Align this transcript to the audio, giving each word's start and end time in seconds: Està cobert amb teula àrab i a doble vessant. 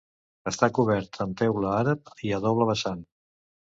Està 0.51 0.69
cobert 0.77 1.21
amb 1.27 1.39
teula 1.43 1.77
àrab 1.83 2.13
i 2.31 2.37
a 2.41 2.45
doble 2.51 2.71
vessant. 2.75 3.09